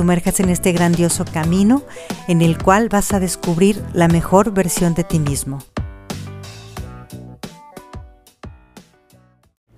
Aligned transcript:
sumerjas 0.00 0.40
en 0.40 0.48
este 0.48 0.72
grandioso 0.72 1.26
camino 1.26 1.82
en 2.26 2.40
el 2.40 2.56
cual 2.56 2.88
vas 2.88 3.12
a 3.12 3.20
descubrir 3.20 3.84
la 3.92 4.08
mejor 4.08 4.50
versión 4.54 4.94
de 4.94 5.04
ti 5.04 5.18
mismo. 5.18 5.58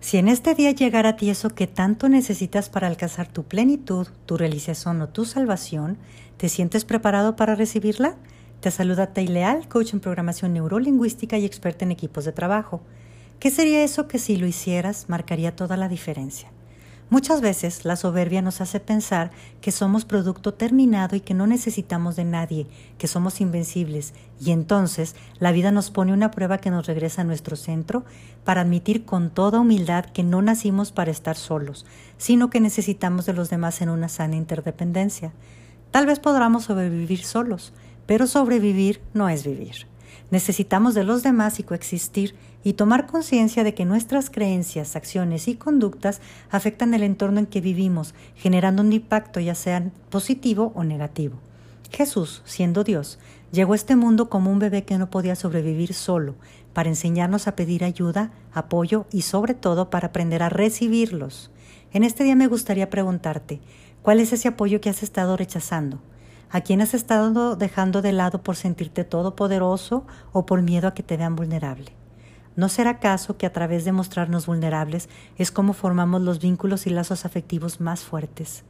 Si 0.00 0.16
en 0.16 0.26
este 0.26 0.56
día 0.56 0.72
llegara 0.72 1.10
a 1.10 1.16
ti 1.16 1.30
eso 1.30 1.50
que 1.50 1.68
tanto 1.68 2.08
necesitas 2.08 2.68
para 2.68 2.88
alcanzar 2.88 3.28
tu 3.28 3.44
plenitud, 3.44 4.08
tu 4.26 4.36
realización 4.36 5.00
o 5.02 5.08
tu 5.08 5.24
salvación, 5.24 5.98
¿te 6.36 6.48
sientes 6.48 6.84
preparado 6.84 7.36
para 7.36 7.54
recibirla? 7.54 8.16
Te 8.58 8.72
saluda 8.72 9.12
Leal, 9.14 9.68
coach 9.68 9.92
en 9.94 10.00
programación 10.00 10.52
neurolingüística 10.52 11.38
y 11.38 11.44
experta 11.44 11.84
en 11.84 11.92
equipos 11.92 12.24
de 12.24 12.32
trabajo. 12.32 12.80
¿Qué 13.38 13.52
sería 13.52 13.84
eso 13.84 14.08
que 14.08 14.18
si 14.18 14.36
lo 14.36 14.48
hicieras 14.48 15.04
marcaría 15.08 15.54
toda 15.54 15.76
la 15.76 15.88
diferencia? 15.88 16.50
Muchas 17.10 17.40
veces 17.40 17.86
la 17.86 17.96
soberbia 17.96 18.42
nos 18.42 18.60
hace 18.60 18.80
pensar 18.80 19.30
que 19.62 19.72
somos 19.72 20.04
producto 20.04 20.52
terminado 20.52 21.16
y 21.16 21.20
que 21.20 21.32
no 21.32 21.46
necesitamos 21.46 22.16
de 22.16 22.24
nadie, 22.24 22.66
que 22.98 23.06
somos 23.06 23.40
invencibles, 23.40 24.12
y 24.38 24.50
entonces 24.50 25.16
la 25.38 25.50
vida 25.50 25.70
nos 25.70 25.90
pone 25.90 26.12
una 26.12 26.30
prueba 26.30 26.58
que 26.58 26.70
nos 26.70 26.86
regresa 26.86 27.22
a 27.22 27.24
nuestro 27.24 27.56
centro 27.56 28.04
para 28.44 28.60
admitir 28.60 29.06
con 29.06 29.30
toda 29.30 29.60
humildad 29.60 30.04
que 30.04 30.22
no 30.22 30.42
nacimos 30.42 30.92
para 30.92 31.10
estar 31.10 31.36
solos, 31.36 31.86
sino 32.18 32.50
que 32.50 32.60
necesitamos 32.60 33.24
de 33.24 33.32
los 33.32 33.48
demás 33.48 33.80
en 33.80 33.88
una 33.88 34.10
sana 34.10 34.36
interdependencia. 34.36 35.32
Tal 35.90 36.04
vez 36.04 36.20
podamos 36.20 36.64
sobrevivir 36.64 37.24
solos, 37.24 37.72
pero 38.04 38.26
sobrevivir 38.26 39.00
no 39.14 39.30
es 39.30 39.44
vivir. 39.44 39.87
Necesitamos 40.30 40.94
de 40.94 41.04
los 41.04 41.22
demás 41.22 41.58
y 41.58 41.62
coexistir 41.62 42.34
y 42.64 42.74
tomar 42.74 43.06
conciencia 43.06 43.64
de 43.64 43.74
que 43.74 43.84
nuestras 43.84 44.30
creencias, 44.30 44.96
acciones 44.96 45.48
y 45.48 45.54
conductas 45.54 46.20
afectan 46.50 46.94
el 46.94 47.02
entorno 47.02 47.38
en 47.38 47.46
que 47.46 47.60
vivimos, 47.60 48.14
generando 48.36 48.82
un 48.82 48.92
impacto 48.92 49.40
ya 49.40 49.54
sea 49.54 49.90
positivo 50.10 50.72
o 50.74 50.84
negativo. 50.84 51.36
Jesús, 51.90 52.42
siendo 52.44 52.84
Dios, 52.84 53.18
llegó 53.52 53.72
a 53.72 53.76
este 53.76 53.96
mundo 53.96 54.28
como 54.28 54.52
un 54.52 54.58
bebé 54.58 54.84
que 54.84 54.98
no 54.98 55.08
podía 55.10 55.36
sobrevivir 55.36 55.94
solo, 55.94 56.34
para 56.72 56.90
enseñarnos 56.90 57.48
a 57.48 57.56
pedir 57.56 57.84
ayuda, 57.84 58.30
apoyo 58.52 59.06
y 59.10 59.22
sobre 59.22 59.54
todo 59.54 59.90
para 59.90 60.08
aprender 60.08 60.42
a 60.42 60.48
recibirlos. 60.48 61.50
En 61.92 62.04
este 62.04 62.24
día 62.24 62.36
me 62.36 62.46
gustaría 62.46 62.90
preguntarte, 62.90 63.60
¿cuál 64.02 64.20
es 64.20 64.32
ese 64.32 64.48
apoyo 64.48 64.80
que 64.80 64.90
has 64.90 65.02
estado 65.02 65.36
rechazando? 65.36 66.00
¿A 66.50 66.62
quién 66.62 66.80
has 66.80 66.94
estado 66.94 67.56
dejando 67.56 68.00
de 68.00 68.12
lado 68.12 68.42
por 68.42 68.56
sentirte 68.56 69.04
todopoderoso 69.04 70.06
o 70.32 70.46
por 70.46 70.62
miedo 70.62 70.88
a 70.88 70.94
que 70.94 71.02
te 71.02 71.18
vean 71.18 71.36
vulnerable? 71.36 71.92
¿No 72.56 72.70
será 72.70 72.90
acaso 72.90 73.36
que 73.36 73.44
a 73.44 73.52
través 73.52 73.84
de 73.84 73.92
mostrarnos 73.92 74.46
vulnerables 74.46 75.10
es 75.36 75.50
como 75.50 75.74
formamos 75.74 76.22
los 76.22 76.40
vínculos 76.40 76.86
y 76.86 76.90
lazos 76.90 77.26
afectivos 77.26 77.82
más 77.82 78.00
fuertes? 78.00 78.64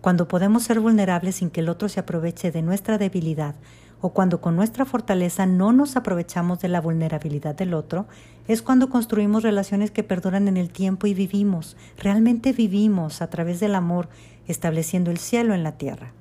Cuando 0.00 0.28
podemos 0.28 0.62
ser 0.62 0.78
vulnerables 0.78 1.34
sin 1.36 1.50
que 1.50 1.60
el 1.60 1.68
otro 1.68 1.88
se 1.88 1.98
aproveche 1.98 2.52
de 2.52 2.62
nuestra 2.62 2.96
debilidad 2.96 3.56
o 4.00 4.10
cuando 4.10 4.40
con 4.40 4.54
nuestra 4.54 4.84
fortaleza 4.84 5.46
no 5.46 5.72
nos 5.72 5.96
aprovechamos 5.96 6.60
de 6.60 6.68
la 6.68 6.80
vulnerabilidad 6.80 7.56
del 7.56 7.74
otro, 7.74 8.06
es 8.46 8.62
cuando 8.62 8.88
construimos 8.88 9.42
relaciones 9.42 9.90
que 9.90 10.04
perduran 10.04 10.46
en 10.46 10.56
el 10.56 10.70
tiempo 10.70 11.08
y 11.08 11.14
vivimos, 11.14 11.76
realmente 11.98 12.52
vivimos 12.52 13.20
a 13.20 13.30
través 13.30 13.58
del 13.58 13.74
amor, 13.74 14.08
estableciendo 14.46 15.10
el 15.10 15.18
cielo 15.18 15.54
en 15.54 15.64
la 15.64 15.72
tierra. 15.72 16.12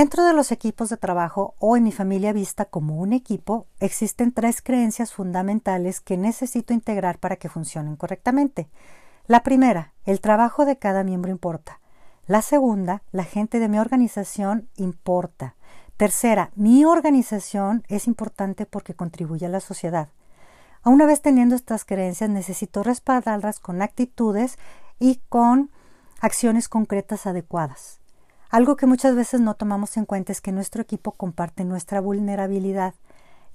Dentro 0.00 0.24
de 0.24 0.32
los 0.32 0.50
equipos 0.50 0.88
de 0.88 0.96
trabajo 0.96 1.54
o 1.58 1.76
en 1.76 1.82
mi 1.82 1.92
familia 1.92 2.32
vista 2.32 2.64
como 2.64 2.96
un 2.96 3.12
equipo, 3.12 3.66
existen 3.80 4.32
tres 4.32 4.62
creencias 4.62 5.12
fundamentales 5.12 6.00
que 6.00 6.16
necesito 6.16 6.72
integrar 6.72 7.18
para 7.18 7.36
que 7.36 7.50
funcionen 7.50 7.96
correctamente. 7.96 8.70
La 9.26 9.42
primera, 9.42 9.92
el 10.06 10.22
trabajo 10.22 10.64
de 10.64 10.78
cada 10.78 11.04
miembro 11.04 11.30
importa. 11.30 11.80
La 12.26 12.40
segunda, 12.40 13.02
la 13.12 13.24
gente 13.24 13.58
de 13.58 13.68
mi 13.68 13.78
organización 13.78 14.70
importa. 14.76 15.54
Tercera, 15.98 16.50
mi 16.54 16.86
organización 16.86 17.84
es 17.88 18.06
importante 18.06 18.64
porque 18.64 18.94
contribuye 18.94 19.44
a 19.44 19.50
la 19.50 19.60
sociedad. 19.60 20.08
Una 20.82 21.04
vez 21.04 21.20
teniendo 21.20 21.54
estas 21.54 21.84
creencias, 21.84 22.30
necesito 22.30 22.82
respaldarlas 22.82 23.60
con 23.60 23.82
actitudes 23.82 24.56
y 24.98 25.20
con 25.28 25.70
acciones 26.22 26.70
concretas 26.70 27.26
adecuadas. 27.26 27.99
Algo 28.50 28.74
que 28.74 28.86
muchas 28.86 29.14
veces 29.14 29.40
no 29.40 29.54
tomamos 29.54 29.96
en 29.96 30.04
cuenta 30.04 30.32
es 30.32 30.40
que 30.40 30.50
nuestro 30.50 30.82
equipo 30.82 31.12
comparte 31.12 31.64
nuestra 31.64 32.00
vulnerabilidad 32.00 32.94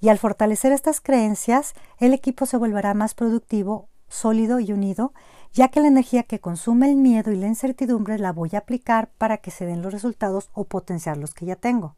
y 0.00 0.08
al 0.08 0.18
fortalecer 0.18 0.72
estas 0.72 1.02
creencias, 1.02 1.74
el 1.98 2.14
equipo 2.14 2.46
se 2.46 2.56
volverá 2.56 2.94
más 2.94 3.14
productivo, 3.14 3.88
sólido 4.08 4.58
y 4.58 4.72
unido, 4.72 5.12
ya 5.52 5.68
que 5.68 5.80
la 5.80 5.88
energía 5.88 6.22
que 6.22 6.40
consume 6.40 6.88
el 6.88 6.96
miedo 6.96 7.30
y 7.30 7.36
la 7.36 7.46
incertidumbre 7.46 8.18
la 8.18 8.32
voy 8.32 8.50
a 8.54 8.58
aplicar 8.58 9.10
para 9.18 9.36
que 9.36 9.50
se 9.50 9.66
den 9.66 9.82
los 9.82 9.92
resultados 9.92 10.48
o 10.54 10.64
potenciar 10.64 11.18
los 11.18 11.34
que 11.34 11.44
ya 11.44 11.56
tengo. 11.56 11.96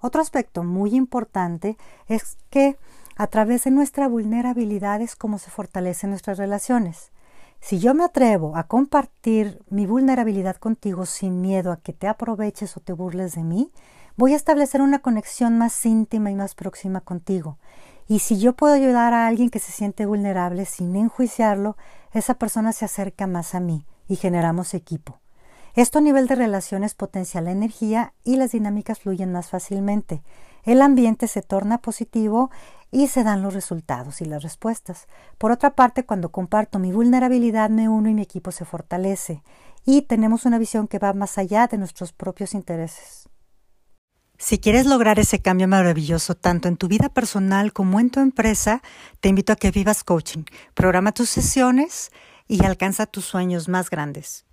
Otro 0.00 0.20
aspecto 0.20 0.64
muy 0.64 0.94
importante 0.94 1.78
es 2.08 2.36
que 2.50 2.76
a 3.16 3.26
través 3.26 3.64
de 3.64 3.70
nuestra 3.70 4.06
vulnerabilidad 4.06 5.00
es 5.00 5.16
como 5.16 5.38
se 5.38 5.50
fortalecen 5.50 6.10
nuestras 6.10 6.36
relaciones. 6.38 7.10
Si 7.60 7.78
yo 7.78 7.94
me 7.94 8.04
atrevo 8.04 8.56
a 8.56 8.64
compartir 8.64 9.60
mi 9.68 9.86
vulnerabilidad 9.86 10.56
contigo 10.56 11.06
sin 11.06 11.40
miedo 11.40 11.72
a 11.72 11.80
que 11.80 11.92
te 11.92 12.08
aproveches 12.08 12.76
o 12.76 12.80
te 12.80 12.92
burles 12.92 13.34
de 13.34 13.42
mí, 13.42 13.72
voy 14.16 14.32
a 14.32 14.36
establecer 14.36 14.80
una 14.80 15.00
conexión 15.00 15.58
más 15.58 15.84
íntima 15.84 16.30
y 16.30 16.34
más 16.34 16.54
próxima 16.54 17.00
contigo. 17.00 17.58
Y 18.06 18.20
si 18.20 18.38
yo 18.38 18.54
puedo 18.54 18.72
ayudar 18.72 19.12
a 19.12 19.26
alguien 19.26 19.50
que 19.50 19.58
se 19.58 19.70
siente 19.70 20.06
vulnerable 20.06 20.64
sin 20.64 20.96
enjuiciarlo, 20.96 21.76
esa 22.12 22.34
persona 22.34 22.72
se 22.72 22.86
acerca 22.86 23.26
más 23.26 23.54
a 23.54 23.60
mí 23.60 23.84
y 24.08 24.16
generamos 24.16 24.72
equipo. 24.72 25.18
Esto 25.74 25.98
a 25.98 26.02
nivel 26.02 26.26
de 26.26 26.34
relaciones 26.34 26.94
potencia 26.94 27.40
la 27.40 27.52
energía 27.52 28.14
y 28.24 28.36
las 28.36 28.52
dinámicas 28.52 29.00
fluyen 29.00 29.30
más 29.30 29.50
fácilmente. 29.50 30.22
El 30.68 30.82
ambiente 30.82 31.28
se 31.28 31.40
torna 31.40 31.78
positivo 31.78 32.50
y 32.90 33.06
se 33.06 33.24
dan 33.24 33.40
los 33.40 33.54
resultados 33.54 34.20
y 34.20 34.26
las 34.26 34.42
respuestas. 34.42 35.06
Por 35.38 35.50
otra 35.50 35.74
parte, 35.74 36.04
cuando 36.04 36.30
comparto 36.30 36.78
mi 36.78 36.92
vulnerabilidad, 36.92 37.70
me 37.70 37.88
uno 37.88 38.10
y 38.10 38.14
mi 38.14 38.20
equipo 38.20 38.52
se 38.52 38.66
fortalece 38.66 39.42
y 39.86 40.02
tenemos 40.02 40.44
una 40.44 40.58
visión 40.58 40.86
que 40.86 40.98
va 40.98 41.14
más 41.14 41.38
allá 41.38 41.68
de 41.68 41.78
nuestros 41.78 42.12
propios 42.12 42.52
intereses. 42.52 43.30
Si 44.36 44.58
quieres 44.58 44.84
lograr 44.84 45.18
ese 45.18 45.40
cambio 45.40 45.68
maravilloso 45.68 46.34
tanto 46.34 46.68
en 46.68 46.76
tu 46.76 46.86
vida 46.86 47.08
personal 47.08 47.72
como 47.72 47.98
en 47.98 48.10
tu 48.10 48.20
empresa, 48.20 48.82
te 49.20 49.30
invito 49.30 49.54
a 49.54 49.56
que 49.56 49.70
vivas 49.70 50.04
coaching. 50.04 50.44
Programa 50.74 51.12
tus 51.12 51.30
sesiones 51.30 52.12
y 52.46 52.62
alcanza 52.62 53.06
tus 53.06 53.24
sueños 53.24 53.70
más 53.70 53.88
grandes. 53.88 54.44